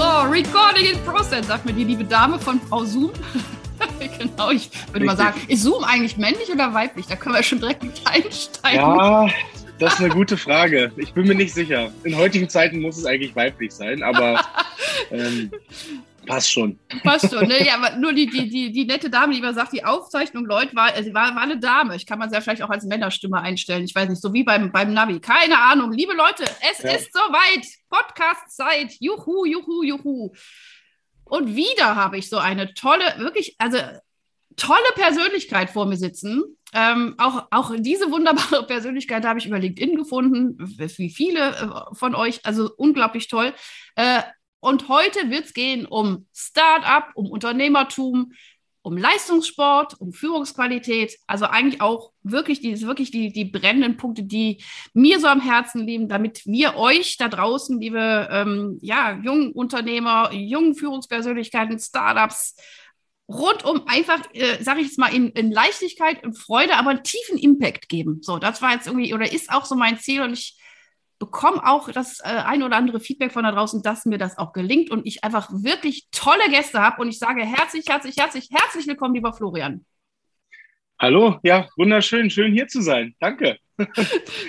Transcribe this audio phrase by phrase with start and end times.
[0.00, 3.12] So, Recording in Process, sagt mir die liebe Dame von Frau Zoom.
[4.18, 5.04] genau, ich würde Richtig.
[5.04, 7.06] mal sagen, ist Zoom eigentlich männlich oder weiblich?
[7.06, 8.80] Da können wir schon direkt mit einsteigen.
[8.80, 9.28] Ja,
[9.78, 10.90] das ist eine gute Frage.
[10.96, 11.92] Ich bin mir nicht sicher.
[12.04, 14.40] In heutigen Zeiten muss es eigentlich weiblich sein, aber
[15.10, 15.50] ähm,
[16.26, 16.78] passt schon.
[17.02, 17.64] Passt schon, ne?
[17.64, 20.74] Ja, aber nur die, die, die, die nette Dame, die immer sagt, die Aufzeichnung, Leute,
[20.74, 21.96] war, also war, war eine Dame.
[21.96, 23.84] Ich kann man ja vielleicht auch als Männerstimme einstellen.
[23.84, 25.20] Ich weiß nicht, so wie beim, beim Navi.
[25.20, 25.92] Keine Ahnung.
[25.92, 26.92] Liebe Leute, es ja.
[26.92, 27.66] ist soweit.
[27.88, 28.96] Podcast-Zeit.
[29.00, 30.32] Juhu, juhu, juhu.
[31.24, 33.78] Und wieder habe ich so eine tolle, wirklich, also
[34.56, 36.42] tolle Persönlichkeit vor mir sitzen.
[36.72, 42.14] Ähm, auch, auch diese wunderbare Persönlichkeit habe ich über LinkedIn gefunden, wie viele äh, von
[42.14, 43.52] euch, also unglaublich toll.
[43.96, 44.22] Äh,
[44.60, 48.32] und heute wird es gehen um Start-up, um Unternehmertum,
[48.82, 54.62] um Leistungssport, um Führungsqualität, also eigentlich auch wirklich die, wirklich die, die brennenden Punkte, die
[54.94, 60.32] mir so am Herzen liegen, damit wir euch da draußen, liebe ähm, ja, jungen Unternehmer,
[60.32, 62.56] jungen Führungspersönlichkeiten, Startups,
[63.28, 67.38] rundum einfach, äh, sage ich jetzt mal, in, in Leichtigkeit und Freude, aber einen tiefen
[67.38, 68.20] Impact geben.
[68.22, 70.56] So, das war jetzt irgendwie oder ist auch so mein Ziel und ich
[71.20, 74.52] bekomme auch das äh, ein oder andere Feedback von da draußen, dass mir das auch
[74.52, 78.86] gelingt und ich einfach wirklich tolle Gäste habe und ich sage herzlich, herzlich, herzlich, herzlich
[78.88, 79.84] willkommen, lieber Florian.
[81.02, 83.14] Hallo, ja, wunderschön, schön hier zu sein.
[83.20, 83.58] Danke.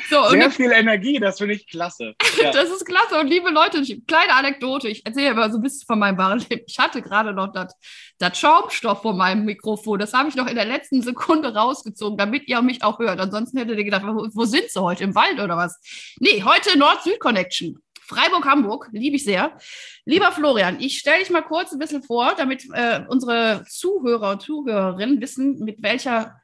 [0.09, 2.13] So, Sehr viel Energie, das finde ich klasse.
[2.41, 2.51] Ja.
[2.53, 3.17] das ist klasse.
[3.17, 6.63] Und liebe Leute, kleine Anekdote, ich erzähle aber so ein bisschen von meinem wahren Leben.
[6.67, 9.99] Ich hatte gerade noch das Schaumstoff vor meinem Mikrofon.
[9.99, 13.21] Das habe ich noch in der letzten Sekunde rausgezogen, damit ihr mich auch hört.
[13.21, 15.05] Ansonsten hättet ihr gedacht, wo, wo sind sie heute?
[15.05, 15.79] Im Wald oder was?
[16.19, 17.79] Nee, heute Nord-Süd-Connection.
[18.01, 19.57] Freiburg-Hamburg, liebe ich sehr.
[20.03, 24.41] Lieber Florian, ich stelle dich mal kurz ein bisschen vor, damit äh, unsere Zuhörer und
[24.41, 26.40] Zuhörerinnen wissen, mit welcher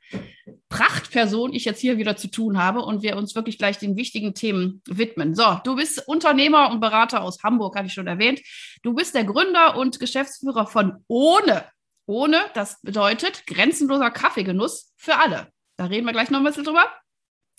[0.69, 4.33] Prachtperson ich jetzt hier wieder zu tun habe und wir uns wirklich gleich den wichtigen
[4.33, 5.33] Themen widmen.
[5.33, 8.41] So, du bist Unternehmer und Berater aus Hamburg, hatte ich schon erwähnt.
[8.83, 11.65] Du bist der Gründer und Geschäftsführer von Ohne.
[12.05, 15.47] Ohne, das bedeutet grenzenloser Kaffeegenuss für alle.
[15.75, 16.85] Da reden wir gleich noch ein bisschen drüber.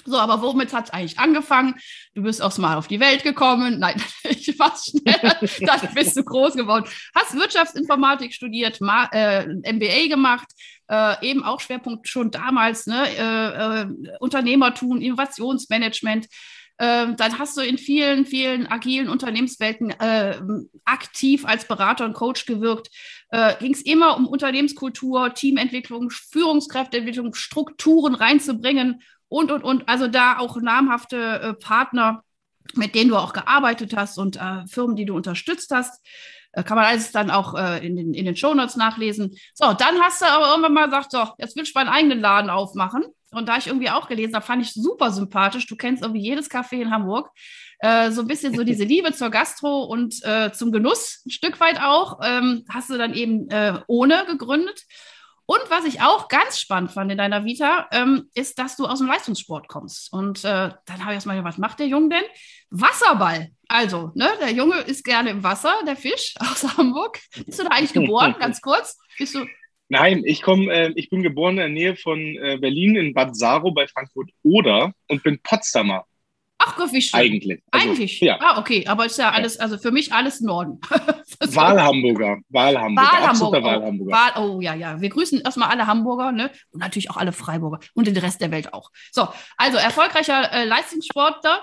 [0.09, 1.75] So, aber womit hat es eigentlich angefangen?
[2.15, 3.79] Du bist aufs Mal auf die Welt gekommen.
[3.79, 5.37] Nein, ich war schneller.
[5.61, 6.87] dann bist du groß geworden.
[7.15, 10.49] Hast Wirtschaftsinformatik studiert, äh, MBA gemacht,
[10.89, 13.07] äh, eben auch Schwerpunkt schon damals, ne?
[13.19, 16.27] Äh, äh Unternehmertum, Innovationsmanagement.
[16.81, 20.39] Ähm, dann hast du in vielen, vielen agilen Unternehmenswelten äh,
[20.85, 22.89] aktiv als Berater und Coach gewirkt.
[23.31, 29.89] Äh, Ging es immer um Unternehmenskultur, Teamentwicklung, Führungskräfteentwicklung, Strukturen reinzubringen und, und, und.
[29.89, 32.23] Also da auch namhafte äh, Partner,
[32.75, 36.05] mit denen du auch gearbeitet hast und äh, Firmen, die du unterstützt hast.
[36.53, 39.37] Äh, kann man alles dann auch äh, in den, in den Shownotes nachlesen.
[39.55, 42.51] So, dann hast du aber irgendwann mal gesagt, so, jetzt will ich meinen eigenen Laden
[42.51, 43.05] aufmachen.
[43.31, 45.67] Und da ich irgendwie auch gelesen habe, fand ich super sympathisch.
[45.67, 47.31] Du kennst irgendwie jedes Café in Hamburg.
[47.81, 51.61] Äh, so ein bisschen so diese Liebe zur Gastro und äh, zum Genuss, ein Stück
[51.61, 54.83] weit auch, ähm, hast du dann eben äh, ohne gegründet.
[55.51, 58.99] Und was ich auch ganz spannend fand in deiner Vita, ähm, ist, dass du aus
[58.99, 60.13] dem Leistungssport kommst.
[60.13, 62.25] Und äh, dann habe ich erstmal gedacht, was macht der Junge denn?
[62.69, 63.49] Wasserball.
[63.67, 67.19] Also, ne, der Junge ist gerne im Wasser, der Fisch aus Hamburg.
[67.47, 68.99] Bist du da eigentlich geboren, ganz kurz?
[69.17, 69.47] Bist du
[69.89, 73.35] Nein, ich komme, äh, ich bin geboren in der Nähe von äh, Berlin in Bad
[73.35, 76.05] Saro bei Frankfurt Oder und bin Potsdamer.
[76.77, 77.21] Schön.
[77.21, 77.63] Eigentlich.
[77.71, 78.21] Also, Eigentlich.
[78.21, 78.39] Ja.
[78.41, 78.87] Ah, okay.
[78.87, 80.81] Aber ist ja alles, also für mich alles Norden.
[81.41, 82.39] Wahlhamburger.
[82.49, 83.11] Wahlhamburger.
[83.13, 83.63] Wahlhamburger.
[83.63, 84.13] Wahlhamburger.
[84.13, 85.01] Wahl, oh ja, ja.
[85.01, 86.51] Wir grüßen erstmal alle Hamburger, ne?
[86.71, 88.91] Und natürlich auch alle Freiburger und den Rest der Welt auch.
[89.13, 91.63] So, also erfolgreicher äh, Leistungssportler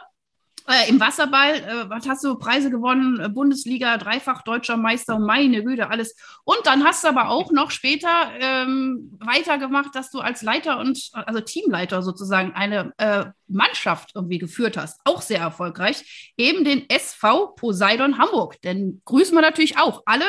[0.67, 3.19] äh, Im Wasserball, äh, was hast du Preise gewonnen?
[3.19, 6.15] Äh, Bundesliga, dreifach deutscher Meister, meine Güte, alles.
[6.43, 11.09] Und dann hast du aber auch noch später ähm, weitergemacht, dass du als Leiter und,
[11.13, 14.99] also Teamleiter sozusagen, eine äh, Mannschaft irgendwie geführt hast.
[15.03, 16.33] Auch sehr erfolgreich.
[16.35, 18.59] Eben den SV Poseidon Hamburg.
[18.61, 20.25] Denn grüßen wir natürlich auch alle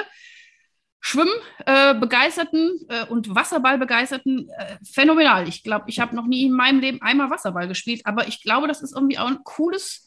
[1.00, 4.50] Schwimmbegeisterten äh, äh, und Wasserballbegeisterten
[4.93, 5.49] phänomenal.
[5.49, 8.69] Ich glaube, ich habe noch nie in meinem Leben einmal Wasserball gespielt, aber ich glaube,
[8.69, 10.06] das ist irgendwie auch ein cooles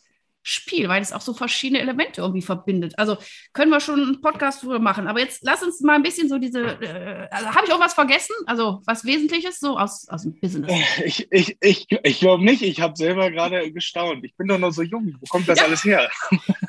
[0.49, 2.97] Spiel, weil es auch so verschiedene Elemente irgendwie verbindet.
[2.97, 3.17] Also
[3.53, 5.07] können wir schon einen Podcast drüber machen.
[5.07, 7.93] Aber jetzt lass uns mal ein bisschen so diese, äh, also habe ich auch was
[7.93, 8.33] vergessen?
[8.47, 10.71] Also was Wesentliches so aus, aus dem Business?
[11.05, 12.61] Ich, ich, ich, ich glaube nicht.
[12.61, 14.25] Ich habe selber gerade gestaunt.
[14.25, 15.15] Ich bin doch noch so jung.
[15.19, 15.65] Wo kommt das ja.
[15.65, 16.09] alles her?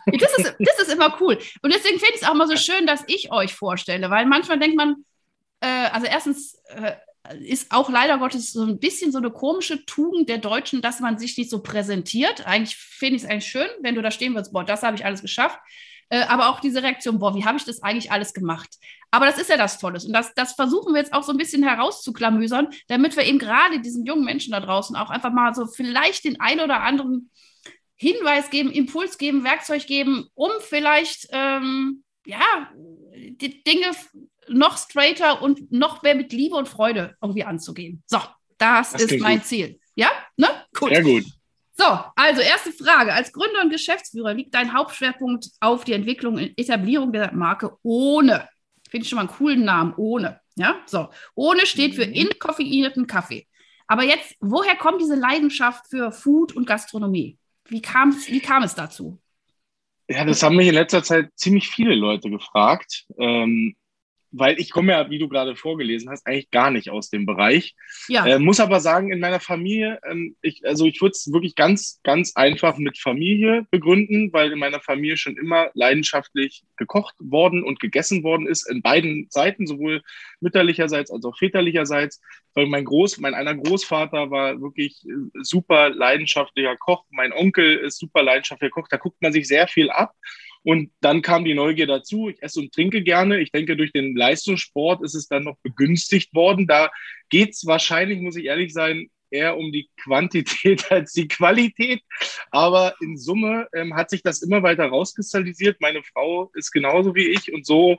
[0.06, 1.38] Das ist, das ist immer cool.
[1.62, 4.58] Und deswegen finde ich es auch mal so schön, dass ich euch vorstelle, weil manchmal
[4.58, 5.04] denkt man,
[5.60, 6.92] äh, also erstens, äh,
[7.40, 11.18] ist auch leider Gottes so ein bisschen so eine komische Tugend der Deutschen, dass man
[11.18, 12.46] sich nicht so präsentiert.
[12.46, 15.04] Eigentlich finde ich es eigentlich schön, wenn du da stehen würdest, boah, das habe ich
[15.04, 15.58] alles geschafft.
[16.08, 18.68] Äh, aber auch diese Reaktion, boah, wie habe ich das eigentlich alles gemacht?
[19.10, 20.04] Aber das ist ja das Tolles.
[20.04, 23.80] Und das, das versuchen wir jetzt auch so ein bisschen herauszuklamüsern, damit wir eben gerade
[23.80, 27.30] diesen jungen Menschen da draußen auch einfach mal so vielleicht den ein oder anderen
[27.96, 32.70] Hinweis geben, Impuls geben, Werkzeug geben, um vielleicht ähm, ja,
[33.14, 33.92] die Dinge
[34.48, 38.02] noch straighter und noch mehr mit Liebe und Freude irgendwie anzugehen.
[38.06, 38.18] So,
[38.58, 39.46] das, das ist mein gut.
[39.46, 39.80] Ziel.
[39.94, 40.10] Ja?
[40.36, 40.48] Ne?
[40.80, 40.90] Cool.
[40.90, 41.24] Sehr gut.
[41.76, 43.12] So, also erste Frage.
[43.12, 48.48] Als Gründer und Geschäftsführer liegt dein Hauptschwerpunkt auf die Entwicklung und Etablierung der Marke ohne.
[48.90, 50.40] Finde ich schon mal einen coolen Namen, ohne.
[50.56, 51.08] Ja, so.
[51.34, 53.46] Ohne steht für inkoffeinierten Kaffee.
[53.86, 57.38] Aber jetzt, woher kommt diese Leidenschaft für Food und Gastronomie?
[57.64, 59.18] Wie, kam's, wie kam es dazu?
[60.08, 63.06] Ja, das haben mich in letzter Zeit ziemlich viele Leute gefragt.
[63.18, 63.74] Ähm,
[64.32, 67.74] weil ich komme ja, wie du gerade vorgelesen hast, eigentlich gar nicht aus dem Bereich.
[68.08, 68.26] Ja.
[68.26, 72.00] Äh, muss aber sagen, in meiner Familie, ähm, ich, also ich würde es wirklich ganz,
[72.04, 77.80] ganz einfach mit Familie begründen, weil in meiner Familie schon immer leidenschaftlich gekocht worden und
[77.80, 80.02] gegessen worden ist, in beiden Seiten, sowohl
[80.40, 82.20] mütterlicherseits als auch väterlicherseits.
[82.54, 85.12] Weil mein Groß, mein einer Großvater war wirklich äh,
[85.42, 89.90] super leidenschaftlicher Koch, mein Onkel ist super leidenschaftlicher Koch, da guckt man sich sehr viel
[89.90, 90.14] ab.
[90.62, 92.28] Und dann kam die Neugier dazu.
[92.28, 93.40] Ich esse und trinke gerne.
[93.40, 96.66] Ich denke, durch den Leistungssport ist es dann noch begünstigt worden.
[96.66, 96.90] Da
[97.30, 102.02] geht es wahrscheinlich, muss ich ehrlich sein, eher um die Quantität als die Qualität.
[102.50, 105.80] Aber in Summe ähm, hat sich das immer weiter rauskristallisiert.
[105.80, 107.96] Meine Frau ist genauso wie ich und so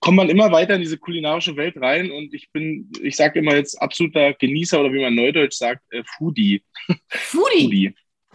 [0.00, 2.10] kommt man immer weiter in diese kulinarische Welt rein.
[2.10, 6.02] Und ich bin, ich sage immer jetzt absoluter Genießer oder wie man neudeutsch sagt, äh,
[6.04, 6.62] Foodie.
[7.08, 7.62] Foodie.
[7.62, 7.94] Foodie.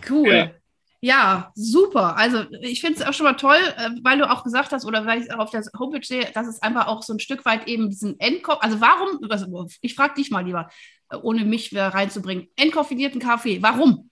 [0.10, 0.34] Cool.
[0.34, 0.52] Ja.
[1.02, 2.18] Ja, super.
[2.18, 5.06] Also ich finde es auch schon mal toll, äh, weil du auch gesagt hast, oder
[5.06, 7.90] weil ich auf der Homepage sehe, dass es einfach auch so ein Stück weit eben
[7.90, 10.70] diesen Endkopf, also warum, also ich frage dich mal lieber,
[11.10, 14.10] äh, ohne mich reinzubringen, entkoffinierten Kaffee, warum?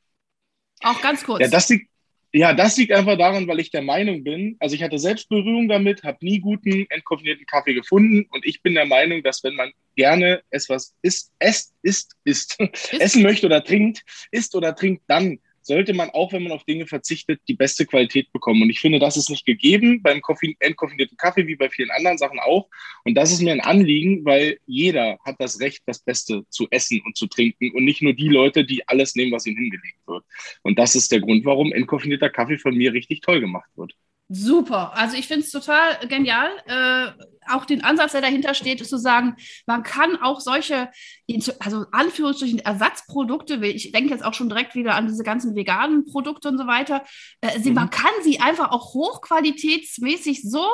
[0.81, 1.41] Auch ganz kurz.
[1.41, 1.89] Ja, das liegt,
[2.31, 5.67] ja, das liegt einfach daran, weil ich der Meinung bin, also ich hatte selbst Berührung
[5.67, 9.71] damit, habe nie guten entkoffinierten Kaffee gefunden und ich bin der Meinung, dass wenn man
[9.97, 12.93] gerne etwas isst, isst, isst, isst, isst.
[12.93, 16.87] essen möchte oder trinkt, isst oder trinkt, dann sollte man auch, wenn man auf Dinge
[16.87, 18.61] verzichtet, die beste Qualität bekommen.
[18.61, 20.21] Und ich finde, das ist nicht gegeben beim
[20.59, 22.67] entkoffinierten Kaffee wie bei vielen anderen Sachen auch.
[23.03, 27.01] Und das ist mir ein Anliegen, weil jeder hat das Recht, das Beste zu essen
[27.05, 30.23] und zu trinken und nicht nur die Leute, die alles nehmen, was ihnen hingelegt wird.
[30.63, 33.93] Und das ist der Grund, warum entkoffinierter Kaffee von mir richtig toll gemacht wird.
[34.29, 34.93] Super.
[34.95, 36.49] Also ich finde es total genial.
[36.65, 40.89] Äh, auch den Ansatz, der dahinter steht, ist zu sagen, man kann auch solche,
[41.59, 46.49] also Anführungsstrichen Ersatzprodukte, ich denke jetzt auch schon direkt wieder an diese ganzen veganen Produkte
[46.49, 47.05] und so weiter,
[47.39, 47.75] äh, sie, mhm.
[47.75, 50.67] man kann sie einfach auch hochqualitätsmäßig so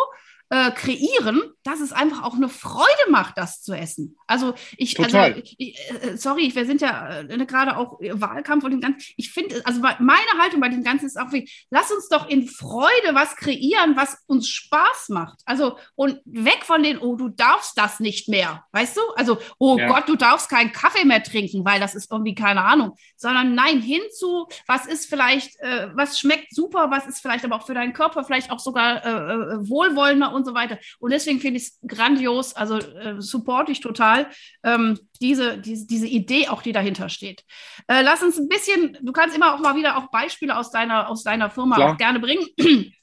[0.49, 4.17] äh, kreieren, dass es einfach auch eine Freude macht, das zu essen.
[4.27, 5.33] Also ich, also Total.
[5.33, 9.31] also ich, äh, sorry, wir sind ja äh, gerade auch Wahlkampf und den ganzen, ich
[9.31, 13.13] finde, also meine Haltung bei dem Ganzen ist auch wie, lass uns doch in Freude
[13.13, 15.39] was kreieren, was uns Spaß macht.
[15.45, 19.01] Also und weg von den, oh, du darfst das nicht mehr, weißt du?
[19.15, 19.87] Also, oh ja.
[19.87, 23.81] Gott, du darfst keinen Kaffee mehr trinken, weil das ist irgendwie keine Ahnung, sondern nein,
[23.81, 27.93] hinzu, was ist vielleicht, äh, was schmeckt super, was ist vielleicht aber auch für deinen
[27.93, 30.77] Körper vielleicht auch sogar äh, äh wohlwollender und so weiter.
[30.99, 34.27] Und deswegen finde ich es grandios, also äh, supporte ich total
[34.63, 37.43] ähm, diese, diese, diese Idee auch, die dahinter steht.
[37.87, 41.09] Äh, lass uns ein bisschen, du kannst immer auch mal wieder auch Beispiele aus deiner,
[41.09, 41.93] aus deiner Firma Klar.
[41.93, 42.47] auch gerne bringen.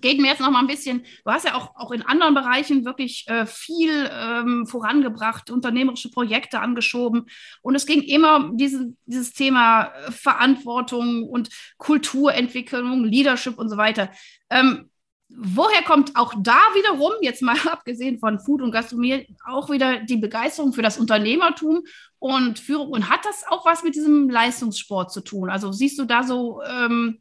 [0.00, 2.84] geht mir jetzt noch mal ein bisschen, du hast ja auch, auch in anderen Bereichen
[2.84, 7.26] wirklich äh, viel ähm, vorangebracht, unternehmerische Projekte angeschoben
[7.62, 13.76] und es ging immer um diese, dieses Thema äh, Verantwortung und Kulturentwicklung, Leadership und so
[13.76, 14.10] weiter.
[14.50, 14.90] Ähm,
[15.36, 20.16] woher kommt auch da wiederum, jetzt mal abgesehen von Food und Gastronomie, auch wieder die
[20.16, 21.82] Begeisterung für das Unternehmertum
[22.18, 22.90] und Führung?
[22.90, 25.50] Und hat das auch was mit diesem Leistungssport zu tun?
[25.50, 27.20] Also siehst du da so ähm,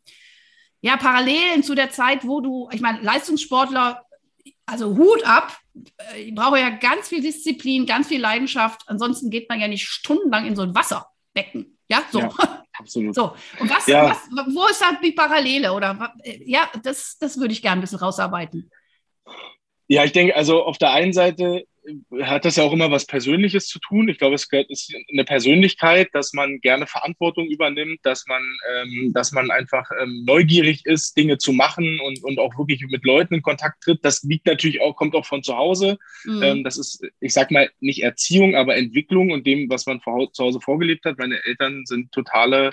[0.82, 4.04] ja, Parallelen zu der Zeit, wo du, ich meine, Leistungssportler,
[4.66, 5.58] also Hut ab,
[6.14, 8.84] äh, ich brauche ja ganz viel Disziplin, ganz viel Leidenschaft.
[8.88, 11.78] Ansonsten geht man ja nicht stundenlang in so ein Wasserbecken.
[11.90, 12.20] Ja, so.
[12.20, 12.30] Ja.
[12.80, 13.14] Absolut.
[13.14, 14.10] So, und was, ja.
[14.10, 14.18] was,
[14.56, 15.74] wo ist da die Parallele?
[15.74, 16.14] Oder
[16.46, 18.72] ja, das, das würde ich gerne ein bisschen rausarbeiten.
[19.88, 21.66] Ja, ich denke, also auf der einen Seite
[22.22, 24.10] hat das ja auch immer was Persönliches zu tun.
[24.10, 28.42] Ich glaube, es ist eine Persönlichkeit, dass man gerne Verantwortung übernimmt, dass man,
[28.74, 33.06] ähm, dass man einfach ähm, neugierig ist, Dinge zu machen und, und auch wirklich mit
[33.06, 34.00] Leuten in Kontakt tritt.
[34.04, 35.98] Das liegt natürlich auch, kommt auch von zu Hause.
[36.26, 36.44] Mhm.
[36.44, 40.44] Ähm, das ist, ich sag mal, nicht Erziehung, aber Entwicklung und dem, was man zu
[40.44, 41.18] Hause vorgelebt hat.
[41.18, 42.72] Meine Eltern sind totale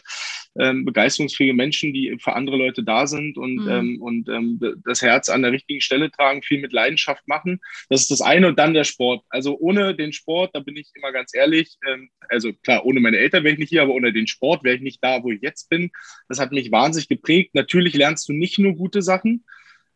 [0.59, 3.69] ähm, begeisterungsfähige Menschen, die für andere Leute da sind und, mhm.
[3.69, 7.61] ähm, und ähm, das Herz an der richtigen Stelle tragen, viel mit Leidenschaft machen.
[7.89, 9.25] Das ist das eine und dann der Sport.
[9.29, 13.19] Also ohne den Sport, da bin ich immer ganz ehrlich, ähm, also klar, ohne meine
[13.19, 15.43] Eltern wäre ich nicht hier, aber ohne den Sport wäre ich nicht da, wo ich
[15.43, 15.91] jetzt bin.
[16.29, 17.55] Das hat mich wahnsinnig geprägt.
[17.55, 19.45] Natürlich lernst du nicht nur gute Sachen,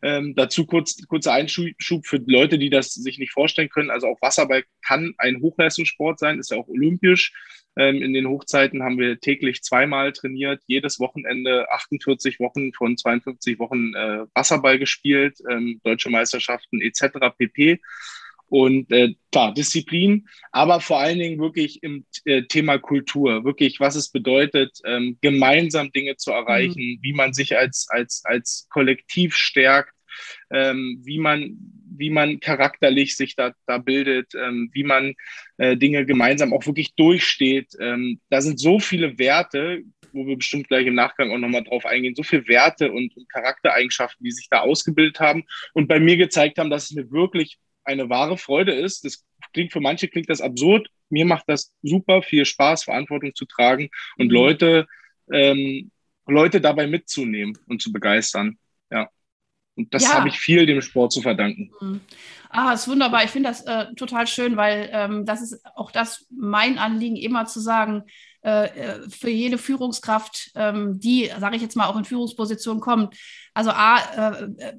[0.03, 3.91] ähm, dazu kurz, kurzer Einschub für Leute, die das sich nicht vorstellen können.
[3.91, 7.33] Also auch Wasserball kann ein Hochleistungssport sein, ist ja auch olympisch.
[7.77, 13.59] Ähm, in den Hochzeiten haben wir täglich zweimal trainiert, jedes Wochenende 48 Wochen von 52
[13.59, 17.37] Wochen äh, Wasserball gespielt, ähm, deutsche Meisterschaften etc.
[17.37, 17.81] pp.
[18.51, 23.95] Und äh, klar, Disziplin, aber vor allen Dingen wirklich im äh, Thema Kultur, wirklich, was
[23.95, 26.99] es bedeutet, ähm, gemeinsam Dinge zu erreichen, mhm.
[27.01, 29.95] wie man sich als, als, als Kollektiv stärkt,
[30.51, 31.57] ähm, wie man
[32.01, 35.15] wie man charakterlich sich da, da bildet, ähm, wie man
[35.59, 37.75] äh, Dinge gemeinsam auch wirklich durchsteht.
[37.79, 41.85] Ähm, da sind so viele Werte, wo wir bestimmt gleich im Nachgang auch nochmal drauf
[41.85, 46.17] eingehen, so viele Werte und, und Charaktereigenschaften, die sich da ausgebildet haben und bei mir
[46.17, 47.59] gezeigt haben, dass es mir wirklich
[47.91, 49.05] eine wahre Freude ist.
[49.05, 50.89] Das klingt für manche klingt das absurd.
[51.09, 54.33] Mir macht das super viel Spaß, Verantwortung zu tragen und mhm.
[54.33, 54.87] Leute,
[55.33, 55.91] ähm,
[56.27, 58.59] Leute dabei mitzunehmen und zu begeistern.
[58.91, 59.11] Ja.
[59.77, 60.15] Und das ja.
[60.15, 61.73] habe ich viel dem Sport zu verdanken.
[61.81, 62.01] Mhm.
[62.49, 63.25] Ah, ist wunderbar.
[63.25, 67.47] Ich finde das äh, total schön, weil ähm, das ist auch das mein Anliegen, immer
[67.47, 68.03] zu sagen,
[68.43, 73.17] äh, äh für jede Führungskraft, ähm, die, sage ich jetzt mal, auch in Führungspositionen kommt.
[73.55, 73.99] Also A,
[74.33, 74.73] äh, äh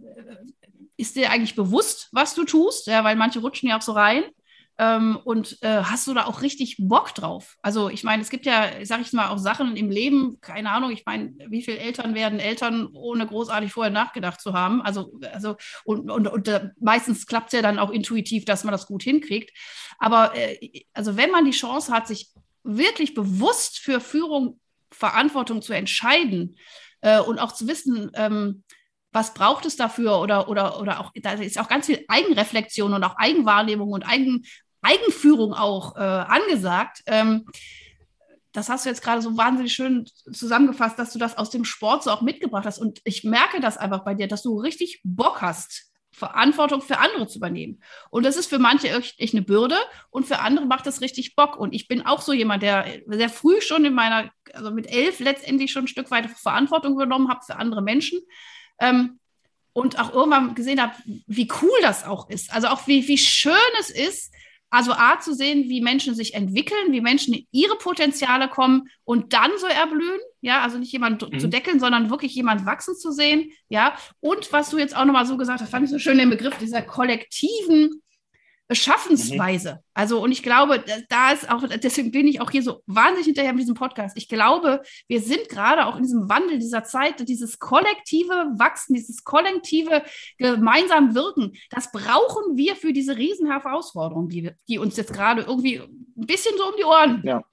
[1.01, 2.88] ist dir eigentlich bewusst, was du tust?
[2.88, 4.24] Ja, weil manche rutschen ja auch so rein.
[4.77, 7.58] Ähm, und äh, hast du da auch richtig Bock drauf?
[7.62, 10.91] Also ich meine, es gibt ja, sag ich mal, auch Sachen im Leben, keine Ahnung,
[10.91, 14.81] ich meine, wie viele Eltern werden Eltern, ohne großartig vorher nachgedacht zu haben?
[14.81, 18.72] Also, also und, und, und äh, meistens klappt es ja dann auch intuitiv, dass man
[18.72, 19.55] das gut hinkriegt.
[20.00, 22.31] Aber äh, also wenn man die Chance hat, sich
[22.63, 24.60] wirklich bewusst für Führung,
[24.91, 26.58] Verantwortung zu entscheiden
[27.01, 28.63] äh, und auch zu wissen, ähm,
[29.12, 33.03] was braucht es dafür oder, oder, oder auch, da ist auch ganz viel Eigenreflexion und
[33.03, 34.44] auch Eigenwahrnehmung und Eigen,
[34.82, 37.01] Eigenführung auch äh, angesagt.
[37.06, 37.46] Ähm,
[38.53, 42.03] das hast du jetzt gerade so wahnsinnig schön zusammengefasst, dass du das aus dem Sport
[42.03, 42.80] so auch mitgebracht hast.
[42.80, 47.27] Und ich merke das einfach bei dir, dass du richtig Bock hast, Verantwortung für andere
[47.27, 47.82] zu übernehmen.
[48.10, 49.77] Und das ist für manche echt eine Bürde
[50.10, 51.58] und für andere macht das richtig Bock.
[51.58, 55.20] Und ich bin auch so jemand, der sehr früh schon in meiner, also mit elf
[55.20, 58.20] letztendlich schon ein Stück weit Verantwortung übernommen habe für andere Menschen.
[58.82, 59.20] Ähm,
[59.74, 60.94] und auch irgendwann gesehen habe,
[61.28, 62.54] wie cool das auch ist.
[62.54, 64.34] Also auch wie, wie schön es ist,
[64.70, 69.34] also A zu sehen, wie Menschen sich entwickeln, wie Menschen in ihre Potenziale kommen und
[69.34, 70.20] dann so erblühen.
[70.40, 71.40] Ja, also nicht jemand mhm.
[71.40, 73.52] zu deckeln, sondern wirklich jemand wachsen zu sehen.
[73.68, 76.30] Ja, und was du jetzt auch nochmal so gesagt hast, fand ich so schön den
[76.30, 78.02] Begriff dieser kollektiven
[78.74, 79.74] Schaffensweise.
[79.74, 79.80] Mhm.
[79.94, 83.54] Also, und ich glaube, da ist auch, deswegen bin ich auch hier so wahnsinnig hinterher
[83.54, 84.18] mit diesem Podcast.
[84.18, 89.24] Ich glaube, wir sind gerade auch in diesem Wandel dieser Zeit, dieses kollektive Wachsen, dieses
[89.24, 90.04] kollektive
[90.38, 95.78] gemeinsam Wirken, das brauchen wir für diese riesen Herausforderungen, die, die uns jetzt gerade irgendwie
[95.78, 97.22] ein bisschen so um die Ohren.
[97.24, 97.44] Ja.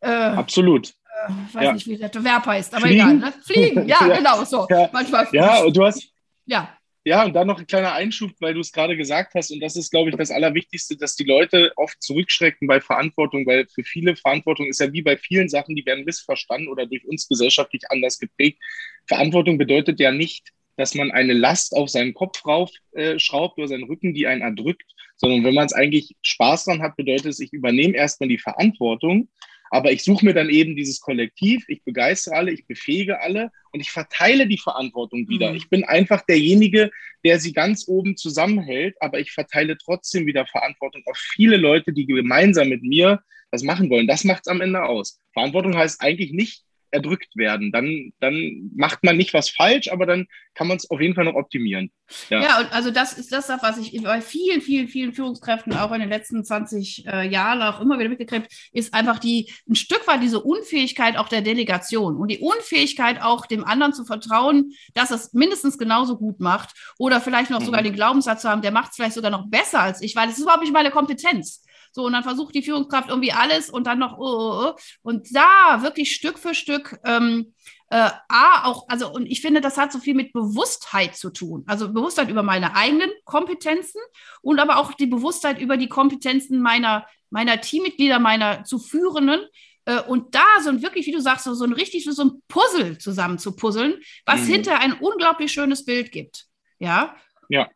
[0.00, 0.88] Äh, Absolut.
[0.88, 1.72] Äh, weiß ja.
[1.72, 3.00] nicht, wie der Verb heißt, aber Fliegen?
[3.00, 3.16] egal.
[3.16, 3.34] Ne?
[3.44, 4.66] Fliegen, ja, ja, genau so.
[4.68, 4.88] Ja.
[4.92, 5.28] Manchmal.
[5.32, 6.08] Ja, und du hast.
[6.44, 6.76] Ja.
[7.06, 9.76] Ja, und dann noch ein kleiner Einschub, weil du es gerade gesagt hast, und das
[9.76, 14.16] ist, glaube ich, das Allerwichtigste, dass die Leute oft zurückschrecken bei Verantwortung, weil für viele
[14.16, 18.18] Verantwortung ist ja wie bei vielen Sachen, die werden missverstanden oder durch uns gesellschaftlich anders
[18.18, 18.60] geprägt.
[19.06, 23.84] Verantwortung bedeutet ja nicht, dass man eine Last auf seinen Kopf raufschraubt äh, oder seinen
[23.84, 27.52] Rücken, die einen erdrückt, sondern wenn man es eigentlich Spaß dran hat, bedeutet es, ich
[27.52, 29.28] übernehme erstmal die Verantwortung
[29.70, 33.80] aber ich suche mir dann eben dieses Kollektiv, ich begeistere alle, ich befähige alle und
[33.80, 35.50] ich verteile die Verantwortung wieder.
[35.50, 35.56] Mhm.
[35.56, 36.90] Ich bin einfach derjenige,
[37.24, 42.06] der sie ganz oben zusammenhält, aber ich verteile trotzdem wieder Verantwortung auf viele Leute, die
[42.06, 43.20] gemeinsam mit mir
[43.50, 44.06] das machen wollen.
[44.06, 45.20] Das macht es am Ende aus.
[45.32, 46.65] Verantwortung heißt eigentlich nicht,
[46.96, 47.70] erdrückt werden.
[47.70, 51.24] Dann, dann macht man nicht was falsch, aber dann kann man es auf jeden Fall
[51.24, 51.92] noch optimieren.
[52.30, 52.40] Ja.
[52.40, 56.00] ja, und also das ist das, was ich bei vielen, vielen, vielen Führungskräften auch in
[56.00, 60.22] den letzten 20 äh, Jahren auch immer wieder mitgekriegt, ist einfach die ein Stück weit
[60.22, 65.32] diese Unfähigkeit auch der Delegation und die Unfähigkeit auch dem anderen zu vertrauen, dass es
[65.34, 67.66] mindestens genauso gut macht oder vielleicht noch mhm.
[67.66, 70.28] sogar den Glaubenssatz zu haben, der macht es vielleicht sogar noch besser als ich, weil
[70.28, 71.65] es ist überhaupt nicht meine Kompetenz.
[71.96, 74.74] So, und dann versucht die Führungskraft irgendwie alles und dann noch, oh, oh, oh.
[75.00, 77.54] und da wirklich Stück für Stück ähm,
[77.88, 81.64] äh, A, auch, also, und ich finde, das hat so viel mit Bewusstheit zu tun.
[81.66, 83.98] Also Bewusstheit über meine eigenen Kompetenzen
[84.42, 89.40] und aber auch die Bewusstheit über die Kompetenzen meiner, meiner Teammitglieder, meiner zu Führenden.
[89.86, 92.42] Äh, und da so ein wirklich, wie du sagst, so, so ein richtig so ein
[92.46, 93.94] Puzzle zusammen zu puzzeln,
[94.26, 94.52] was mhm.
[94.52, 96.44] hinter ein unglaublich schönes Bild gibt.
[96.78, 97.16] Ja.
[97.48, 97.70] Ja.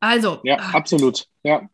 [0.00, 0.40] Also.
[0.42, 1.26] Ja, ach, absolut.
[1.42, 1.68] Ja.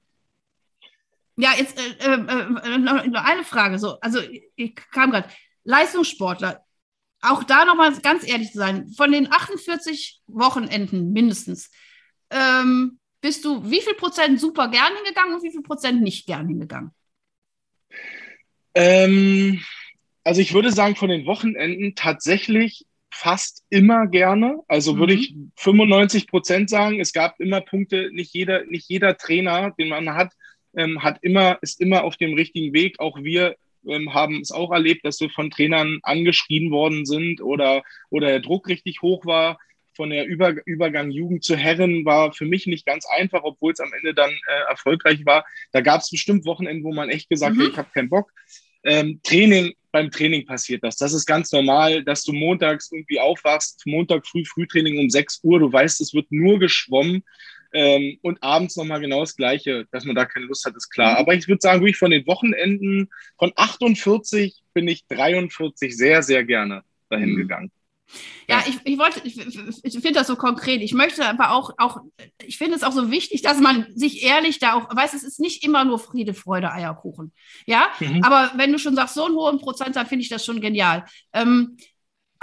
[1.36, 3.78] Ja, jetzt äh, äh, äh noch eine Frage.
[3.78, 4.20] So, also
[4.56, 5.28] ich kam gerade.
[5.66, 6.64] Leistungssportler,
[7.20, 11.70] auch da nochmal ganz ehrlich zu sein, von den 48 Wochenenden mindestens,
[12.30, 16.46] ähm, bist du wie viel Prozent super gern hingegangen und wie viel Prozent nicht gern
[16.46, 16.92] hingegangen?
[18.74, 19.60] Ähm,
[20.22, 24.60] also ich würde sagen, von den Wochenenden tatsächlich fast immer gerne.
[24.68, 24.98] Also mhm.
[24.98, 27.00] würde ich 95 Prozent sagen.
[27.00, 30.32] Es gab immer Punkte, nicht jeder, nicht jeder Trainer, den man hat,
[30.76, 33.00] ähm, hat immer, ist immer auf dem richtigen Weg.
[33.00, 33.56] Auch wir
[33.86, 38.40] ähm, haben es auch erlebt, dass wir von Trainern angeschrien worden sind oder, oder der
[38.40, 39.58] Druck richtig hoch war.
[39.94, 43.80] Von der Über Übergang Jugend zu Herren war für mich nicht ganz einfach, obwohl es
[43.80, 45.46] am Ende dann äh, erfolgreich war.
[45.72, 47.62] Da gab es bestimmt Wochenenden, wo man echt gesagt mhm.
[47.62, 48.30] hat, ich habe keinen Bock.
[48.84, 50.96] Ähm, Training, beim Training passiert das.
[50.96, 55.60] Das ist ganz normal, dass du montags irgendwie aufwachst, Montag früh, Frühtraining um 6 Uhr,
[55.60, 57.24] du weißt, es wird nur geschwommen
[57.72, 61.12] ähm, und abends nochmal genau das Gleiche, dass man da keine Lust hat, ist klar.
[61.12, 61.18] Mhm.
[61.18, 63.08] Aber ich würde sagen, wirklich von den Wochenenden,
[63.38, 67.36] von 48 bin ich 43 sehr, sehr gerne dahin mhm.
[67.36, 67.70] gegangen.
[68.48, 70.80] Ja, ich, ich wollte, ich, ich finde das so konkret.
[70.80, 71.98] Ich möchte aber auch, auch,
[72.44, 75.40] ich finde es auch so wichtig, dass man sich ehrlich da auch, weiß, es ist
[75.40, 77.32] nicht immer nur Friede, Freude, Eierkuchen.
[77.66, 78.22] Ja, mhm.
[78.22, 81.04] aber wenn du schon sagst, so einen hohen Prozentzahl, finde ich das schon genial.
[81.32, 81.76] Ähm,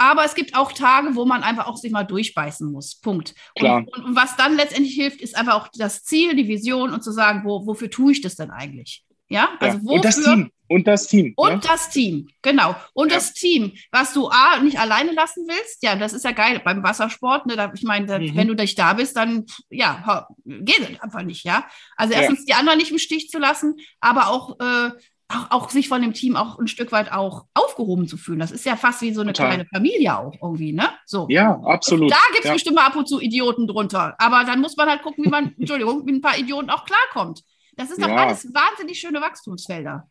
[0.04, 2.96] aber es gibt auch Tage, wo man einfach auch sich mal durchbeißen muss.
[2.96, 3.34] Punkt.
[3.56, 3.78] Klar.
[3.78, 7.12] Und, und, was dann letztendlich hilft, ist einfach auch das Ziel, die Vision und zu
[7.12, 9.04] sagen, wo, wofür tue ich das denn eigentlich?
[9.28, 9.84] Ja, also ja.
[9.84, 10.50] Wofür, und das Team.
[10.66, 11.32] Und das Team.
[11.36, 11.70] Und ja?
[11.70, 12.74] das Team, genau.
[12.94, 13.16] Und ja.
[13.16, 16.82] das Team, was du A, nicht alleine lassen willst, ja, das ist ja geil beim
[16.82, 17.46] Wassersport.
[17.46, 18.34] Ne, da, ich meine, mhm.
[18.34, 21.66] wenn du nicht da bist, dann, ja, geht es einfach nicht, ja.
[21.96, 24.90] Also erstens die anderen nicht im Stich zu lassen, aber auch äh,
[25.28, 28.38] auch, auch, sich von dem Team auch ein Stück weit auch aufgehoben zu fühlen.
[28.38, 29.54] Das ist ja fast wie so eine Total.
[29.54, 30.90] kleine Familie auch irgendwie, ne?
[31.06, 31.26] So.
[31.30, 32.10] Ja, absolut.
[32.10, 32.52] Da gibt es ja.
[32.52, 34.14] bestimmt mal ab und zu Idioten drunter.
[34.18, 37.42] Aber dann muss man halt gucken, wie man, Entschuldigung, mit ein paar Idioten auch klarkommt.
[37.76, 38.16] Das ist doch ja.
[38.16, 40.08] alles wahnsinnig schöne Wachstumsfelder.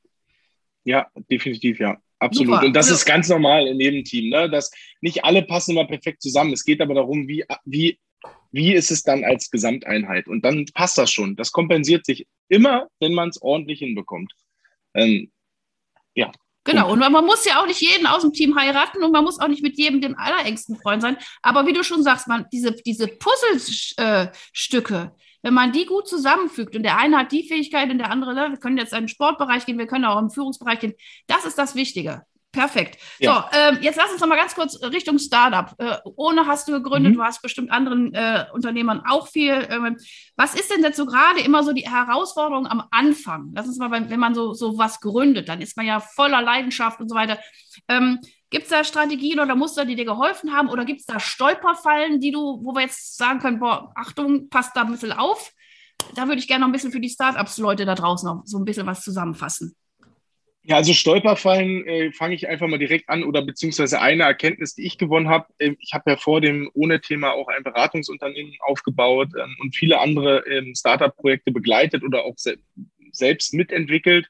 [0.84, 1.98] Ja, definitiv, ja.
[2.20, 2.55] Absolut.
[2.55, 2.65] Super.
[2.65, 4.50] Und das also, ist ganz normal in jedem Team, ne?
[4.50, 6.53] Dass nicht alle passen immer perfekt zusammen.
[6.53, 8.00] Es geht aber darum, wie, wie,
[8.51, 10.28] wie ist es dann als Gesamteinheit?
[10.28, 11.36] Und dann passt das schon.
[11.36, 14.34] Das kompensiert sich immer, wenn man es ordentlich hinbekommt.
[14.93, 15.32] Ähm,
[16.15, 16.32] ja.
[16.65, 19.39] Genau, und man muss ja auch nicht jeden aus dem Team heiraten und man muss
[19.39, 21.17] auch nicht mit jedem den allerengsten Freund sein.
[21.41, 26.84] Aber wie du schon sagst, man, diese, diese Puzzlestücke, wenn man die gut zusammenfügt und
[26.84, 29.65] der eine hat die Fähigkeit und der andere, ne, wir können jetzt in den Sportbereich
[29.65, 30.93] gehen, wir können auch im Führungsbereich gehen,
[31.27, 32.23] das ist das Wichtige.
[32.54, 33.00] Perfekt.
[33.18, 33.50] Ja.
[33.52, 35.74] So, ähm, jetzt lass uns noch mal ganz kurz Richtung Startup.
[35.80, 37.18] Äh, ohne hast du gegründet, mhm.
[37.18, 39.68] du hast bestimmt anderen äh, Unternehmern auch viel.
[39.72, 39.98] Ähm,
[40.36, 43.52] was ist denn dazu gerade immer so die Herausforderung am Anfang?
[43.56, 46.44] Lass uns mal, beim, wenn man so, so was gründet, dann ist man ja voller
[46.44, 47.39] Leidenschaft und so weiter.
[47.88, 48.20] Ähm,
[48.52, 50.70] gibt es da Strategien oder Muster, die dir geholfen haben?
[50.70, 54.76] Oder gibt es da Stolperfallen, die du, wo wir jetzt sagen können, boah, Achtung, passt
[54.76, 55.52] da ein bisschen auf?
[56.13, 58.66] Da würde ich gerne noch ein bisschen für die Startups-Leute da draußen noch so ein
[58.66, 59.76] bisschen was zusammenfassen.
[60.65, 64.86] Ja, also Stolperfallen äh, fange ich einfach mal direkt an oder beziehungsweise eine Erkenntnis, die
[64.86, 65.47] ich gewonnen habe.
[65.58, 69.99] Äh, ich habe ja vor dem ohne Thema auch ein Beratungsunternehmen aufgebaut ähm, und viele
[69.99, 72.58] andere ähm, Startup-Projekte begleitet oder auch se
[73.12, 74.28] selbst mitentwickelt.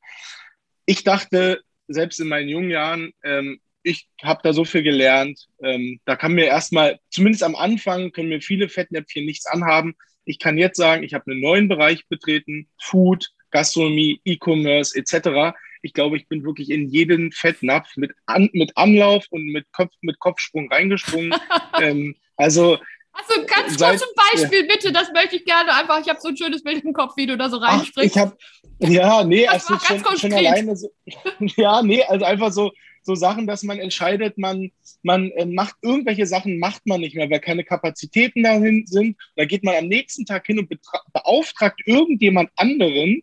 [0.87, 5.47] Ich dachte, selbst in meinen jungen Jahren, ähm, ich habe da so viel gelernt.
[5.61, 9.95] Ähm, da kann mir erstmal, zumindest am Anfang, können mir viele Fettnäpfchen nichts anhaben.
[10.25, 15.93] Ich kann jetzt sagen, ich habe einen neuen Bereich betreten, Food, Gastronomie, E-Commerce etc ich
[15.93, 20.17] glaube, ich bin wirklich in jeden Fettnapf mit, An mit Anlauf und mit, Kopf, mit
[20.19, 21.35] Kopfsprung reingesprungen.
[21.81, 22.79] ähm, also
[23.13, 26.01] also ganz kurz ein Beispiel, bitte, das möchte ich gerne einfach.
[26.01, 28.15] Ich habe so ein schönes Bild im Kopf, wie du da so reinspringst.
[28.15, 28.35] Ich habe,
[28.79, 30.89] ja, nee, also schon, schon, alleine so,
[31.39, 32.71] ja, nee, also einfach so,
[33.03, 34.71] so Sachen, dass man entscheidet, man,
[35.03, 39.15] man äh, macht irgendwelche Sachen, macht man nicht mehr, weil keine Kapazitäten dahin sind.
[39.35, 40.71] Da geht man am nächsten Tag hin und
[41.13, 43.21] beauftragt irgendjemand anderen,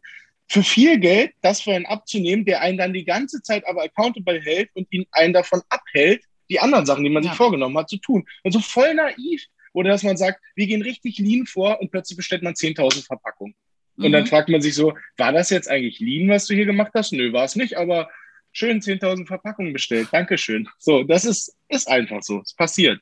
[0.51, 4.41] für viel Geld das für einen abzunehmen, der einen dann die ganze Zeit aber accountable
[4.41, 7.31] hält und ihn einen davon abhält, die anderen Sachen, die man ja.
[7.31, 8.27] sich vorgenommen hat, zu tun.
[8.43, 9.45] Und so voll naiv.
[9.73, 13.55] Oder dass man sagt, wir gehen richtig lean vor und plötzlich bestellt man 10.000 Verpackungen.
[13.95, 14.07] Mhm.
[14.07, 14.27] Und dann mhm.
[14.27, 17.13] fragt man sich so, war das jetzt eigentlich lean, was du hier gemacht hast?
[17.13, 18.11] Nö, war es nicht, aber
[18.51, 20.09] schön 10.000 Verpackungen bestellt.
[20.11, 20.69] Dankeschön.
[20.79, 22.41] So, das ist, ist einfach so.
[22.41, 23.01] Es passiert.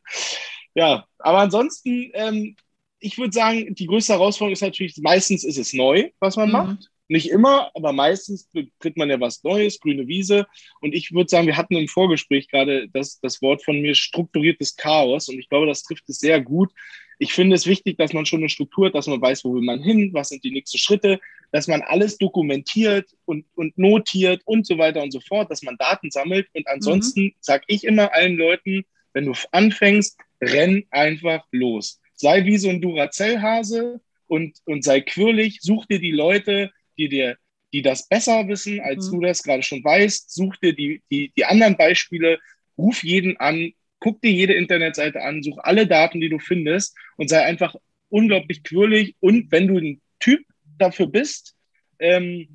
[0.74, 2.56] Ja, aber ansonsten, ähm,
[3.00, 6.52] ich würde sagen, die größte Herausforderung ist natürlich, meistens ist es neu, was man mhm.
[6.52, 6.90] macht.
[7.08, 10.46] Nicht immer, aber meistens betritt man ja was Neues, grüne Wiese.
[10.80, 14.76] Und ich würde sagen, wir hatten im Vorgespräch gerade das, das Wort von mir strukturiertes
[14.76, 15.28] Chaos.
[15.28, 16.70] Und ich glaube, das trifft es sehr gut.
[17.18, 19.62] Ich finde es wichtig, dass man schon eine Struktur hat, dass man weiß, wo will
[19.62, 21.18] man hin, was sind die nächsten Schritte,
[21.50, 25.76] dass man alles dokumentiert und, und notiert und so weiter und so fort, dass man
[25.78, 26.46] Daten sammelt.
[26.52, 27.34] Und ansonsten mhm.
[27.40, 32.00] sage ich immer allen Leuten, wenn du anfängst, renn einfach los.
[32.14, 37.36] Sei wie so ein Duracell-Hase und, und sei quirlig, such dir die Leute, die dir
[37.72, 39.16] die das besser wissen, als mhm.
[39.16, 40.32] du das gerade schon weißt.
[40.32, 42.38] Such dir die, die, die anderen Beispiele,
[42.76, 47.28] ruf jeden an, guck dir jede Internetseite an, such alle Daten, die du findest und
[47.28, 47.74] sei einfach
[48.08, 49.16] unglaublich quirlig.
[49.20, 50.40] Und wenn du ein Typ
[50.78, 51.54] dafür bist,
[51.98, 52.48] ähm,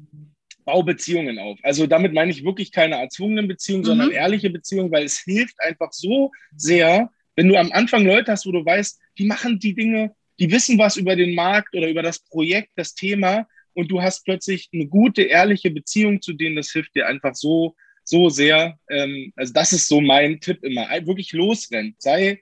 [0.66, 1.60] bau Beziehungen auf.
[1.62, 3.88] Also damit meine ich wirklich keine erzwungenen Beziehungen, mhm.
[3.88, 8.46] sondern ehrliche Beziehungen, weil es hilft einfach so sehr, wenn du am Anfang Leute hast,
[8.46, 12.02] wo du weißt, die machen die Dinge, die wissen was über den Markt oder über
[12.02, 16.72] das Projekt, das Thema und du hast plötzlich eine gute, ehrliche Beziehung zu denen, das
[16.72, 18.78] hilft dir einfach so, so sehr.
[18.90, 20.88] Ähm, also das ist so mein Tipp immer.
[21.06, 21.96] Wirklich losrennen.
[21.98, 22.42] Sei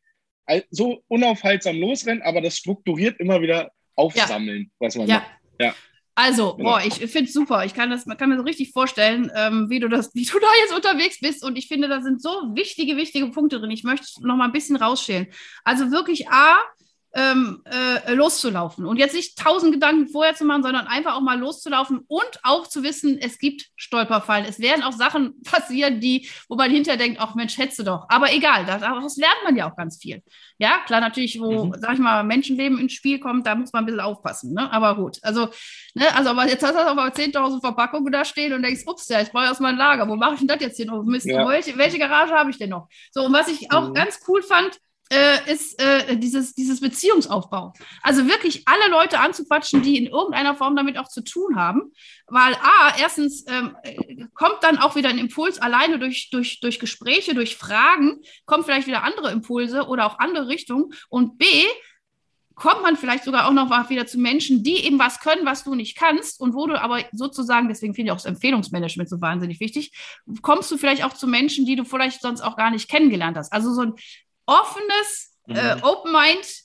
[0.70, 4.70] so unaufhaltsam losrennen, aber das strukturiert immer wieder aufsammeln, ja.
[4.80, 5.16] was man ja.
[5.16, 5.32] macht.
[5.60, 5.76] Ja.
[6.14, 6.72] Also, genau.
[6.72, 7.66] boah, ich finde es super.
[7.66, 10.40] Ich kann, das, man kann mir so richtig vorstellen, ähm, wie, du das, wie du
[10.40, 11.44] da jetzt unterwegs bist.
[11.44, 13.72] Und ich finde, da sind so wichtige, wichtige Punkte drin.
[13.72, 15.28] Ich möchte noch mal ein bisschen rausschälen.
[15.64, 16.58] Also wirklich A,
[17.14, 18.86] ähm, äh, loszulaufen.
[18.86, 22.68] Und jetzt nicht tausend Gedanken vorher zu machen, sondern einfach auch mal loszulaufen und auch
[22.68, 24.46] zu wissen, es gibt Stolperfallen.
[24.46, 28.06] Es werden auch Sachen passieren, die, wo man hinterher denkt, ach Mensch, hättest du doch.
[28.10, 30.24] Aber egal, daraus lernt man ja auch ganz viel.
[30.58, 31.76] Ja, klar, natürlich, wo, mhm.
[31.80, 34.54] sag ich mal, Menschenleben ins Spiel kommt, da muss man ein bisschen aufpassen.
[34.54, 34.72] Ne?
[34.72, 35.50] Aber gut, also,
[35.94, 39.22] ne, also aber jetzt hast du aber 10.000 Verpackungen da stehen und denkst, ups, ja,
[39.22, 40.08] ich brauche aus meinem Lager.
[40.08, 40.90] Wo mache ich denn das jetzt hin?
[40.92, 41.46] Oh, Mist, ja.
[41.48, 42.88] welche, welche Garage habe ich denn noch?
[43.12, 43.94] So, und was ich auch mhm.
[43.96, 44.80] ganz cool fand,
[45.12, 47.74] äh, ist äh, dieses, dieses Beziehungsaufbau.
[48.02, 51.92] Also wirklich alle Leute anzuquatschen, die in irgendeiner Form damit auch zu tun haben.
[52.28, 53.76] Weil A, erstens ähm,
[54.34, 58.88] kommt dann auch wieder ein Impuls alleine durch, durch, durch Gespräche, durch Fragen, kommen vielleicht
[58.88, 60.94] wieder andere Impulse oder auch andere Richtungen.
[61.10, 61.46] Und B,
[62.56, 65.74] kommt man vielleicht sogar auch noch wieder zu Menschen, die eben was können, was du
[65.74, 69.60] nicht kannst und wo du aber sozusagen, deswegen finde ich auch das Empfehlungsmanagement so wahnsinnig
[69.60, 69.92] wichtig,
[70.44, 73.52] kommst du vielleicht auch zu Menschen, die du vielleicht sonst auch gar nicht kennengelernt hast.
[73.52, 73.94] Also so ein
[74.52, 75.56] offenes, mhm.
[75.56, 76.64] äh, Open Mind,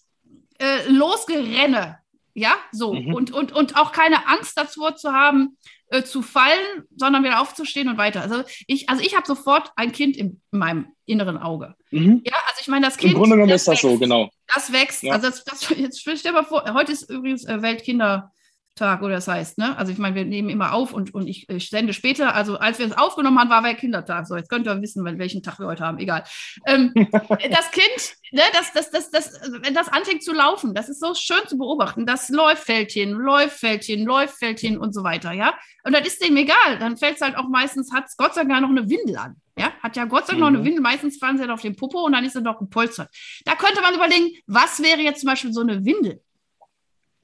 [0.59, 1.99] äh, Losgerenne.
[2.35, 2.93] Ja, so.
[2.93, 3.15] Mhm.
[3.15, 5.57] Und, und, und auch keine Angst dazu zu haben,
[5.89, 8.21] äh, zu fallen, sondern wieder aufzustehen und weiter.
[8.21, 11.75] Also ich, also ich habe sofort ein Kind in, in meinem inneren Auge.
[11.91, 12.23] Mhm.
[12.25, 13.13] Ja, also ich meine, das Kind.
[13.13, 14.29] Im Grunde genommen ist das wächst, so, genau.
[14.53, 15.03] Das wächst.
[15.03, 15.15] Ja.
[15.15, 18.33] Also das, das, jetzt stell dir mal vor, heute ist übrigens äh, Weltkinder.
[18.77, 19.77] Tag oder das heißt, ne?
[19.77, 22.79] Also ich meine, wir nehmen immer auf und, und ich, ich sende später, also als
[22.79, 24.27] wir es aufgenommen haben, war wir Kindertag.
[24.27, 26.25] So, jetzt könnt ihr wissen, welchen Tag wir heute haben, egal.
[26.67, 31.01] Ähm, das Kind, ne, das, das, das, das, wenn das anfängt zu laufen, das ist
[31.01, 32.05] so schön zu beobachten.
[32.05, 35.55] Das läuft Fältchen, läuft Fältchen, läuft Fältchen und so weiter, ja.
[35.85, 36.79] Und das ist dem egal.
[36.79, 39.37] Dann fällt es halt auch meistens, hat es Gott sei Dank noch eine Windel an.
[39.59, 40.41] Ja, hat ja Gott sei Dank mhm.
[40.41, 40.65] noch eine mhm.
[40.65, 40.83] Windel.
[40.83, 43.09] Meistens fahren sie halt auf den Popo und dann ist er noch gepolstert.
[43.47, 46.21] Da könnte man überlegen, was wäre jetzt zum Beispiel so eine Windel?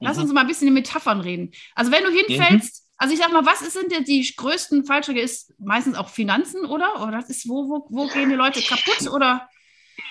[0.03, 0.35] Lass uns mhm.
[0.35, 1.51] mal ein bisschen in Metaphern reden.
[1.75, 2.95] Also wenn du hinfällst, mhm.
[2.97, 5.21] also ich sag mal, was sind denn die größten Fallstricke?
[5.21, 7.01] Ist meistens auch Finanzen, oder?
[7.01, 9.11] Oder das ist, wo, wo, wo gehen die Leute kaputt?
[9.11, 9.47] Oder?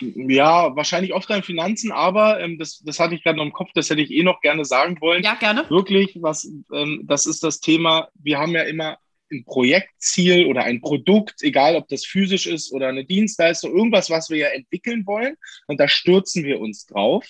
[0.01, 3.71] Ja, wahrscheinlich oft an Finanzen, aber ähm, das, das hatte ich gerade noch im Kopf,
[3.75, 5.23] das hätte ich eh noch gerne sagen wollen.
[5.23, 5.69] Ja, gerne.
[5.71, 8.99] Wirklich, was, ähm, das ist das Thema, wir haben ja immer
[9.33, 14.31] ein Projektziel oder ein Produkt, egal ob das physisch ist oder eine Dienstleistung, irgendwas, was
[14.31, 15.37] wir ja entwickeln wollen.
[15.67, 17.27] Und da stürzen wir uns drauf.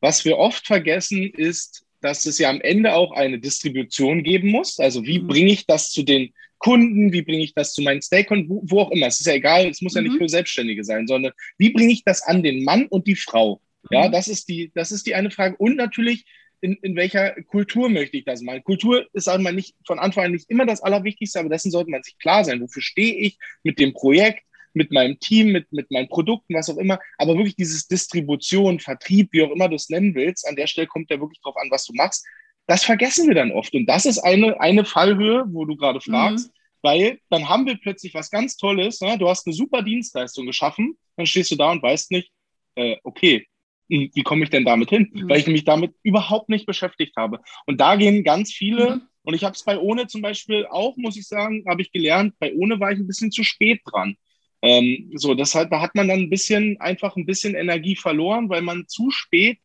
[0.00, 4.78] Was wir oft vergessen, ist, dass es ja am Ende auch eine Distribution geben muss.
[4.78, 5.26] Also wie mhm.
[5.26, 8.80] bringe ich das zu den Kunden, wie bringe ich das zu meinen Stakeholdern, wo, wo,
[8.80, 9.06] auch immer.
[9.06, 9.96] Es ist ja egal, es muss mhm.
[9.96, 10.18] ja nicht mhm.
[10.18, 13.62] für Selbstständige sein, sondern wie bringe ich das an den Mann und die Frau?
[13.90, 14.12] Ja, mhm.
[14.12, 15.56] das ist die, das ist die eine Frage.
[15.56, 16.26] Und natürlich,
[16.60, 18.62] in, in welcher Kultur möchte ich das machen?
[18.64, 22.02] Kultur ist einmal nicht von Anfang an nicht immer das Allerwichtigste, aber dessen sollte man
[22.02, 22.60] sich klar sein.
[22.60, 24.42] Wofür stehe ich mit dem Projekt?
[24.74, 26.98] Mit meinem Team, mit, mit meinen Produkten, was auch immer.
[27.18, 30.86] Aber wirklich dieses Distribution, Vertrieb, wie auch immer du es nennen willst, an der Stelle
[30.86, 32.26] kommt ja wirklich drauf an, was du machst.
[32.66, 33.74] Das vergessen wir dann oft.
[33.74, 36.48] Und das ist eine, eine Fallhöhe, wo du gerade fragst.
[36.48, 36.52] Mhm.
[36.82, 39.00] Weil dann haben wir plötzlich was ganz Tolles.
[39.00, 39.16] Ne?
[39.16, 42.30] Du hast eine super Dienstleistung geschaffen, dann stehst du da und weißt nicht,
[42.74, 43.46] äh, okay,
[43.90, 45.10] hm, wie komme ich denn damit hin?
[45.12, 45.28] Mhm.
[45.28, 47.40] Weil ich mich damit überhaupt nicht beschäftigt habe.
[47.66, 49.02] Und da gehen ganz viele, mhm.
[49.22, 52.34] und ich habe es bei Ohne zum Beispiel auch, muss ich sagen, habe ich gelernt,
[52.38, 54.16] bei Ohne war ich ein bisschen zu spät dran.
[54.64, 58.62] Ähm, so, deshalb da hat man dann ein bisschen, einfach ein bisschen Energie verloren, weil
[58.62, 59.58] man zu spät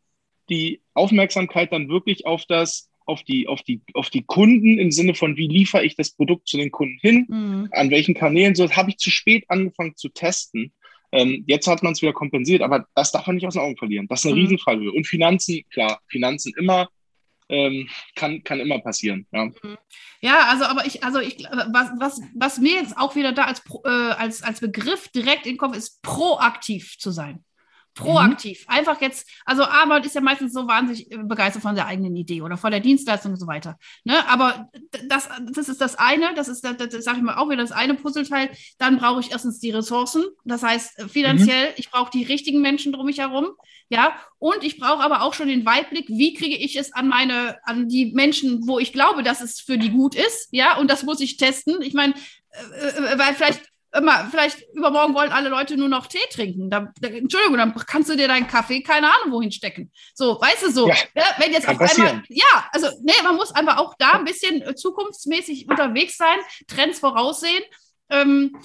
[0.49, 5.15] die Aufmerksamkeit dann wirklich auf das, auf die, auf die, auf die Kunden im Sinne
[5.15, 7.69] von, wie liefere ich das Produkt zu den Kunden hin, mhm.
[7.71, 10.73] an welchen Kanälen, so habe ich zu spät angefangen zu testen.
[11.13, 13.77] Ähm, jetzt hat man es wieder kompensiert, aber das darf man nicht aus den Augen
[13.77, 14.07] verlieren.
[14.09, 14.41] Das ist eine mhm.
[14.41, 14.91] Riesenfallhöhe.
[14.91, 16.89] Und Finanzen, klar, Finanzen immer
[17.49, 19.27] ähm, kann, kann immer passieren.
[19.31, 19.45] Ja.
[19.45, 19.77] Mhm.
[20.21, 23.61] ja, also aber ich, also ich, was, was, was mir jetzt auch wieder da als,
[23.83, 27.43] äh, als, als Begriff direkt in den Kopf ist, proaktiv zu sein.
[27.99, 28.65] Proaktiv.
[28.67, 28.73] Mhm.
[28.73, 32.41] Einfach jetzt, also Arbeit ist ja meistens so wahnsinnig äh, begeistert von der eigenen Idee
[32.41, 33.77] oder von der Dienstleistung und so weiter.
[34.03, 34.27] Ne?
[34.27, 34.69] Aber
[35.07, 37.71] das, das ist das eine, das ist, das, das sage ich mal auch wieder, das
[37.71, 38.49] eine Puzzleteil.
[38.77, 41.73] Dann brauche ich erstens die Ressourcen, das heißt äh, finanziell, mhm.
[41.77, 43.49] ich brauche die richtigen Menschen drum mich herum,
[43.89, 47.57] ja, und ich brauche aber auch schon den Weitblick, wie kriege ich es an meine,
[47.63, 51.03] an die Menschen, wo ich glaube, dass es für die gut ist, ja, und das
[51.03, 51.81] muss ich testen.
[51.81, 53.61] Ich meine, äh, weil vielleicht
[53.95, 56.69] immer, vielleicht übermorgen wollen alle Leute nur noch Tee trinken.
[56.69, 59.91] Da, da, Entschuldigung, dann kannst du dir deinen Kaffee, keine Ahnung, wohin stecken.
[60.13, 60.87] So, weißt du so.
[60.87, 64.25] Ja, ja, wenn jetzt auf einmal, ja, also nee, man muss einfach auch da ein
[64.25, 67.63] bisschen äh, zukunftsmäßig unterwegs sein, Trends voraussehen.
[68.09, 68.59] Ähm, äh,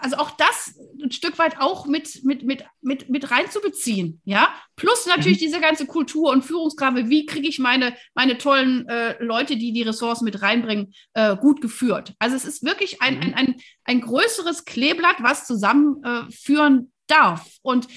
[0.00, 4.54] also auch das ein Stück weit auch mit, mit, mit, mit, mit reinzubeziehen, ja.
[4.76, 5.46] Plus natürlich mhm.
[5.46, 9.82] diese ganze Kultur und Führungsgrave, wie kriege ich meine, meine tollen äh, Leute, die die
[9.82, 12.14] Ressourcen mit reinbringen, äh, gut geführt.
[12.18, 13.22] Also es ist wirklich ein, mhm.
[13.22, 17.48] ein, ein, ein größeres Kleeblatt, was zusammenführen äh, darf.
[17.62, 17.88] Und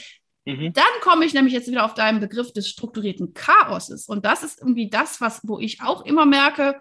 [0.45, 0.73] Mhm.
[0.73, 4.07] Dann komme ich nämlich jetzt wieder auf deinen Begriff des strukturierten Chaoses.
[4.07, 6.79] Und das ist irgendwie das, was, wo ich auch immer merke,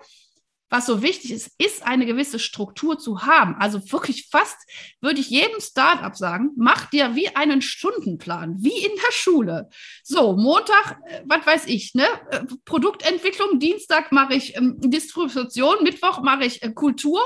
[0.70, 3.56] was so wichtig ist, ist eine gewisse Struktur zu haben.
[3.56, 4.56] Also wirklich fast
[5.00, 9.68] würde ich jedem Startup sagen, mach dir wie einen Stundenplan, wie in der Schule.
[10.04, 12.06] So, Montag, äh, was weiß ich, ne?
[12.30, 17.20] Äh, Produktentwicklung, Dienstag mache ich ähm, Distribution, Mittwoch mache ich äh, Kultur.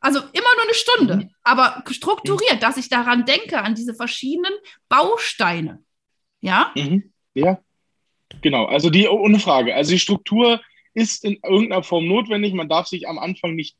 [0.00, 1.30] Also immer nur eine Stunde, mhm.
[1.42, 4.52] aber strukturiert, dass ich daran denke, an diese verschiedenen
[4.88, 5.82] Bausteine.
[6.40, 6.72] Ja?
[6.76, 7.12] Mhm.
[7.34, 7.60] Ja,
[8.40, 8.66] genau.
[8.66, 9.74] Also die ohne Frage.
[9.74, 10.60] Also die Struktur
[10.98, 12.54] ist in irgendeiner Form notwendig.
[12.54, 13.76] Man darf sich am Anfang nicht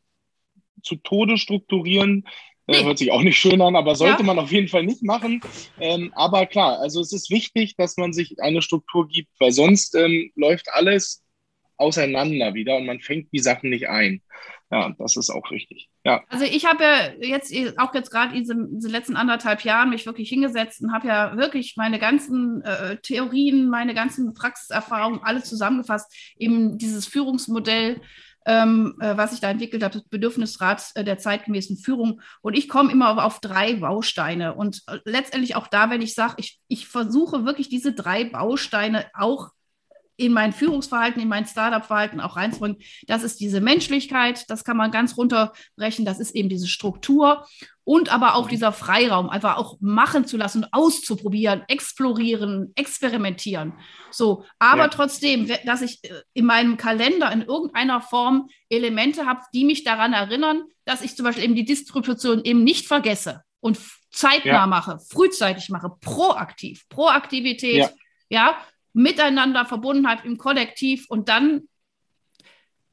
[0.82, 2.24] zu Tode strukturieren.
[2.66, 2.84] Äh, nee.
[2.84, 4.26] hört sich auch nicht schön an, aber sollte ja.
[4.26, 5.40] man auf jeden Fall nicht machen.
[5.80, 9.94] Ähm, aber klar, also es ist wichtig, dass man sich eine Struktur gibt, weil sonst
[9.94, 11.24] ähm, läuft alles
[11.78, 14.20] auseinander wieder und man fängt die Sachen nicht ein.
[14.70, 15.88] Ja, das ist auch wichtig.
[16.04, 16.22] Ja.
[16.28, 20.04] Also ich habe ja jetzt auch jetzt gerade in diesen, diese letzten anderthalb Jahren mich
[20.04, 26.14] wirklich hingesetzt und habe ja wirklich meine ganzen äh, Theorien, meine ganzen Praxiserfahrungen alle zusammengefasst,
[26.36, 28.02] eben dieses Führungsmodell
[28.48, 32.22] ähm, äh, was ich da entwickelt habe, das Bedürfnisrat äh, der zeitgemäßen Führung.
[32.40, 34.54] Und ich komme immer auf, auf drei Bausteine.
[34.54, 39.04] Und äh, letztendlich auch da, wenn ich sage, ich, ich versuche wirklich diese drei Bausteine
[39.12, 39.50] auch
[40.18, 42.78] in mein Führungsverhalten, in mein Startup-Verhalten auch reinzubringen.
[43.06, 47.46] Das ist diese Menschlichkeit, das kann man ganz runterbrechen, das ist eben diese Struktur
[47.84, 53.74] und aber auch dieser Freiraum, einfach auch machen zu lassen, auszuprobieren, explorieren, experimentieren.
[54.10, 54.88] So, aber ja.
[54.88, 60.12] trotzdem, dass ich äh, in meinem Kalender in irgendeiner Form Elemente habe, die mich daran
[60.12, 63.78] erinnern, dass ich zum Beispiel eben die Distribution eben nicht vergesse und
[64.10, 64.66] zeitnah ja.
[64.66, 67.90] mache, frühzeitig mache, proaktiv, Proaktivität, ja,
[68.28, 68.58] ja
[68.92, 71.68] Miteinander, Verbundenheit im Kollektiv und dann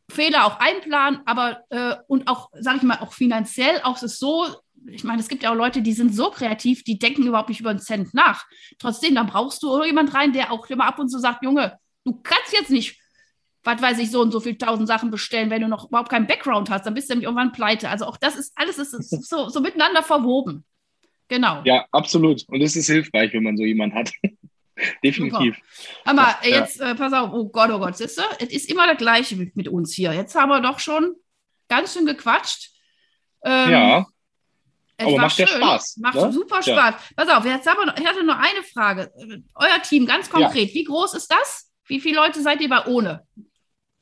[0.10, 4.46] Fehler auch einplanen, aber äh, und auch, sage ich mal, auch finanziell, auch ist so,
[4.88, 7.60] ich meine, es gibt ja auch Leute, die sind so kreativ, die denken überhaupt nicht
[7.60, 8.46] über einen Cent nach.
[8.78, 12.14] Trotzdem, dann brauchst du jemand rein, der auch immer ab und zu sagt, Junge, du
[12.22, 13.00] kannst jetzt nicht,
[13.64, 16.28] was weiß ich, so und so viel tausend Sachen bestellen, wenn du noch überhaupt keinen
[16.28, 17.90] Background hast, dann bist du nämlich irgendwann pleite.
[17.90, 20.64] Also auch das ist alles ist so, so miteinander verwoben.
[21.28, 21.64] Genau.
[21.66, 22.44] Ja, absolut.
[22.48, 24.12] Und es ist hilfreich, wenn man so jemanden hat.
[25.04, 25.58] Definitiv.
[26.04, 26.92] Aber ja, jetzt, ja.
[26.92, 29.56] Äh, pass auf, oh Gott, oh Gott, siehst du, es ist immer das Gleiche mit,
[29.56, 30.14] mit, uns hier.
[30.14, 31.16] Jetzt haben wir doch schon
[31.68, 32.72] ganz schön gequatscht.
[33.44, 34.06] Ähm, ja.
[34.98, 35.48] Aber macht schön.
[35.48, 35.98] ja Spaß.
[35.98, 36.32] Macht ne?
[36.32, 36.96] super Spaß.
[37.16, 39.12] Pass auf, jetzt haben wir, ich hatte nur eine Frage.
[39.56, 41.72] Euer Team, ganz konkret, wie groß ist das?
[41.88, 43.26] Wie viele Leute seid ihr bei ohne?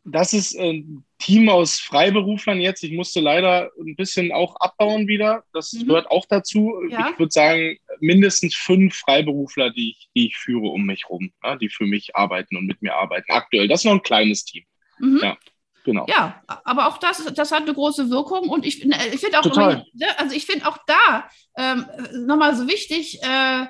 [0.05, 2.83] Das ist ein Team aus Freiberuflern jetzt.
[2.83, 5.45] Ich musste leider ein bisschen auch abbauen wieder.
[5.53, 5.88] Das mhm.
[5.88, 6.73] gehört auch dazu.
[6.89, 7.12] Ja.
[7.12, 11.55] Ich würde sagen, mindestens fünf Freiberufler, die ich, die ich führe um mich rum, ja,
[11.55, 13.31] die für mich arbeiten und mit mir arbeiten.
[13.31, 13.69] Aktuell.
[13.69, 14.65] Das ist noch ein kleines Team.
[14.99, 15.19] Mhm.
[15.23, 15.38] Ja.
[15.86, 16.05] Genau.
[16.07, 19.83] Ja, aber auch das, das hat eine große Wirkung und ich, ich finde auch.
[19.93, 21.86] Ne, also ich finde auch da ähm,
[22.25, 23.65] nochmal so wichtig äh,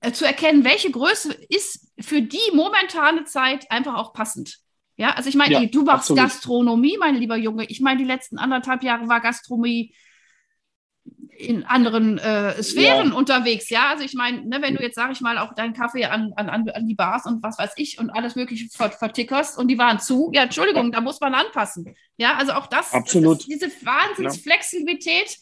[0.00, 4.58] äh, zu erkennen, welche Größe ist für die momentane Zeit einfach auch passend.
[4.98, 6.22] Ja, also ich meine, ja, du machst absolut.
[6.24, 7.64] Gastronomie, mein lieber Junge.
[7.66, 9.94] Ich meine, die letzten anderthalb Jahre war Gastronomie
[11.38, 13.14] in anderen äh, Sphären ja.
[13.14, 13.90] unterwegs, ja.
[13.90, 16.68] Also ich meine, ne, wenn du jetzt, sag ich mal, auch deinen Kaffee an, an,
[16.68, 20.32] an die Bars und was weiß ich und alles Mögliche vertickerst und die waren zu,
[20.34, 21.94] ja, Entschuldigung, da muss man anpassen.
[22.16, 23.46] Ja, also auch das, Absolut.
[23.46, 25.38] diese Wahnsinnsflexibilität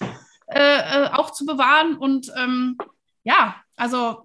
[0.48, 2.76] äh, äh, auch zu bewahren und ähm,
[3.24, 4.22] ja, also ja.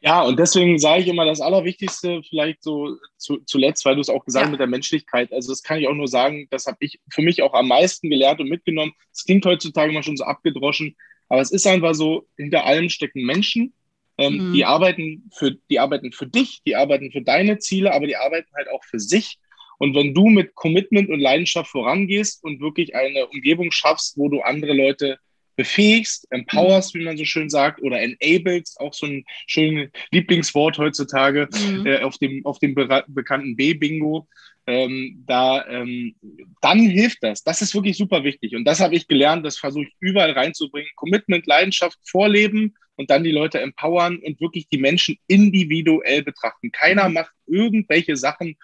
[0.00, 4.08] Ja, und deswegen sage ich immer das Allerwichtigste, vielleicht so zu, zuletzt, weil du es
[4.08, 4.52] auch gesagt hast ja.
[4.52, 5.32] mit der Menschlichkeit.
[5.32, 8.08] Also, das kann ich auch nur sagen, das habe ich für mich auch am meisten
[8.08, 8.92] gelernt und mitgenommen.
[9.12, 10.96] Es klingt heutzutage immer schon so abgedroschen,
[11.28, 13.74] aber es ist einfach so, hinter allem stecken Menschen
[14.18, 14.52] Ähm, mhm.
[14.52, 18.50] Die arbeiten für, die arbeiten für dich, die arbeiten für deine Ziele, aber die arbeiten
[18.54, 19.38] halt auch für sich.
[19.78, 24.40] Und wenn du mit Commitment und Leidenschaft vorangehst und wirklich eine Umgebung schaffst, wo du
[24.40, 25.18] andere Leute
[25.58, 31.48] befähigst, empowerst, wie man so schön sagt, oder enablest, auch so ein schönes Lieblingswort heutzutage
[31.52, 31.84] mhm.
[31.84, 34.28] äh, auf dem, auf dem be bekannten B-Bingo,
[34.68, 36.14] ähm, da, ähm,
[36.60, 37.42] dann hilft das.
[37.42, 38.54] Das ist wirklich super wichtig.
[38.54, 40.90] Und das habe ich gelernt, das versuche ich überall reinzubringen.
[40.94, 46.70] Commitment, Leidenschaft, Vorleben und dann die Leute empowern und wirklich die Menschen individuell betrachten.
[46.70, 47.14] Keiner mhm.
[47.14, 48.56] macht irgendwelche Sachen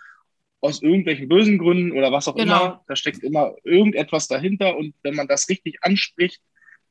[0.60, 2.64] aus irgendwelchen bösen Gründen oder was auch genau.
[2.66, 2.84] immer.
[2.86, 4.76] Da steckt immer irgendetwas dahinter.
[4.76, 6.40] Und wenn man das richtig anspricht,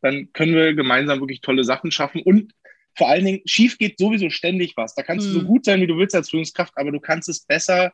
[0.04, 2.22] dann können wir gemeinsam wirklich tolle Sachen schaffen.
[2.22, 2.54] Und
[2.96, 4.94] vor allen Dingen, schief geht sowieso ständig was.
[4.94, 5.34] Da kannst mhm.
[5.34, 5.48] du so mhm.
[5.48, 7.94] gut sein, wie du willst als Führungskraft, aber du kannst es besser,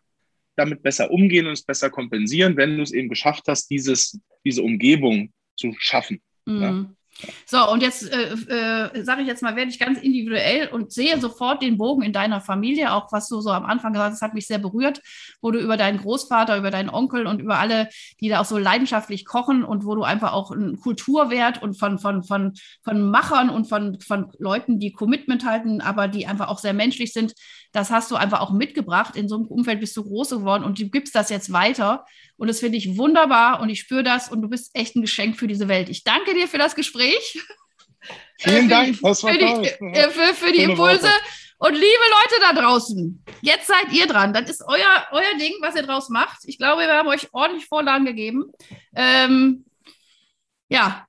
[0.55, 4.63] damit besser umgehen und es besser kompensieren, wenn du es eben geschafft hast, dieses, diese
[4.63, 6.21] Umgebung zu schaffen.
[6.45, 6.61] Mhm.
[6.61, 6.95] Ja?
[7.45, 11.19] So, und jetzt äh, äh, sage ich jetzt mal, werde ich ganz individuell und sehe
[11.19, 14.33] sofort den Bogen in deiner Familie, auch was du so am Anfang gesagt hast, hat
[14.33, 15.01] mich sehr berührt,
[15.41, 17.89] wo du über deinen Großvater, über deinen Onkel und über alle,
[18.21, 21.99] die da auch so leidenschaftlich kochen und wo du einfach auch einen Kulturwert und von,
[21.99, 22.53] von, von,
[22.83, 27.13] von Machern und von, von Leuten, die Commitment halten, aber die einfach auch sehr menschlich
[27.13, 27.33] sind,
[27.71, 29.15] das hast du einfach auch mitgebracht.
[29.15, 32.05] In so einem Umfeld bist du groß geworden und du gibst das jetzt weiter.
[32.37, 35.37] Und das finde ich wunderbar und ich spüre das und du bist echt ein Geschenk
[35.37, 35.89] für diese Welt.
[35.89, 37.39] Ich danke dir für das Gespräch.
[38.39, 39.61] Vielen äh, Dank, das war für toll.
[39.61, 41.03] Die, äh, für, für die Impulse.
[41.03, 41.13] Worte.
[41.61, 44.33] Und liebe Leute da draußen, jetzt seid ihr dran.
[44.33, 46.39] Das ist euer, euer Ding, was ihr draus macht.
[46.45, 48.45] Ich glaube, wir haben euch ordentlich Vorlagen gegeben.
[48.95, 49.65] Ähm,
[50.69, 51.05] ja,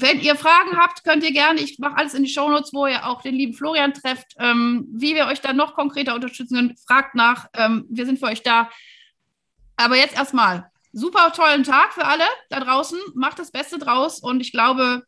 [0.00, 3.04] wenn ihr Fragen habt, könnt ihr gerne, ich mache alles in die Shownotes, wo ihr
[3.04, 6.76] auch den lieben Florian trefft, ähm, wie wir euch dann noch konkreter unterstützen können.
[6.86, 8.70] Fragt nach, ähm, wir sind für euch da.
[9.76, 12.98] Aber jetzt erstmal, super tollen Tag für alle da draußen.
[13.14, 15.02] Macht das Beste draus und ich glaube,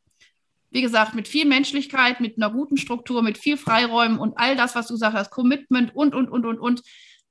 [0.70, 4.74] wie gesagt, mit viel Menschlichkeit, mit einer guten Struktur, mit viel Freiräumen und all das,
[4.74, 6.82] was du gesagt hast, Commitment und, und, und, und, und,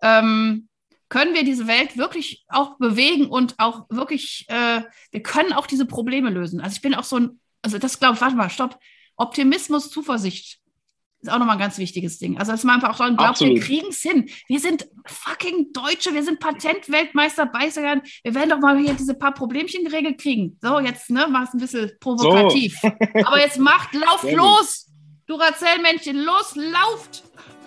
[0.01, 0.69] ähm,
[1.09, 5.87] können wir diese Welt wirklich auch bewegen und auch wirklich, äh, wir können auch diese
[5.87, 6.61] Probleme lösen.
[6.61, 8.79] Also ich bin auch so ein also das glaube ich, warte mal, stopp.
[9.15, 10.59] Optimismus, Zuversicht
[11.21, 12.37] ist auch nochmal ein ganz wichtiges Ding.
[12.37, 14.29] Also, dass man einfach auch sagen glaubt, wir kriegen es hin.
[14.47, 18.01] Wir sind fucking Deutsche, wir sind Patentweltmeister, Beißern.
[18.23, 20.57] Wir werden doch mal hier diese paar Problemchen geregelt kriegen.
[20.61, 22.77] So, jetzt, ne, mach es ein bisschen provokativ.
[22.81, 22.87] So.
[23.25, 24.85] Aber jetzt macht, lauft Sehr los.
[25.27, 27.23] Duracell-Männchen, los, lauft.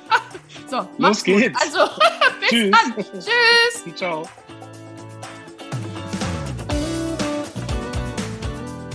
[0.66, 1.52] so, los geht's.
[1.52, 1.62] Gut.
[1.62, 1.92] Also,
[2.40, 2.70] bis Tschüss.
[2.70, 3.05] dann.
[3.12, 3.96] Tschüss.
[3.96, 4.28] Ciao.